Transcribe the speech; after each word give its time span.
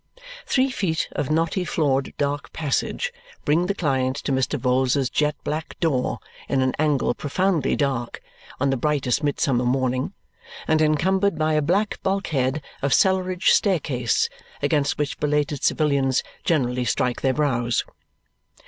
Three 0.47 0.71
feet 0.71 1.07
of 1.11 1.29
knotty 1.29 1.63
floored 1.63 2.15
dark 2.17 2.51
passage 2.53 3.13
bring 3.45 3.67
the 3.67 3.75
client 3.75 4.15
to 4.23 4.31
Mr. 4.31 4.59
Vholes's 4.59 5.11
jet 5.11 5.35
black 5.43 5.79
door, 5.79 6.17
in 6.49 6.63
an 6.63 6.73
angle 6.79 7.13
profoundly 7.13 7.75
dark 7.75 8.19
on 8.59 8.71
the 8.71 8.77
brightest 8.77 9.21
midsummer 9.21 9.63
morning 9.63 10.13
and 10.67 10.81
encumbered 10.81 11.37
by 11.37 11.53
a 11.53 11.61
black 11.61 12.01
bulk 12.01 12.29
head 12.29 12.63
of 12.81 12.95
cellarage 12.95 13.51
staircase 13.51 14.27
against 14.63 14.97
which 14.97 15.19
belated 15.19 15.63
civilians 15.63 16.23
generally 16.43 16.83
strike 16.85 17.21
their 17.21 17.35
brows. 17.35 17.85